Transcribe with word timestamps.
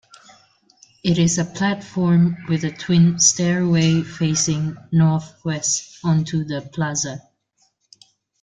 It 1.03 1.19
is 1.19 1.37
a 1.37 1.45
platform 1.45 2.37
with 2.49 2.63
a 2.63 2.71
twin 2.71 3.19
stairway 3.19 4.01
facing 4.01 4.75
northwest 4.91 5.99
onto 6.03 6.43
the 6.43 6.67
plaza. 6.73 7.21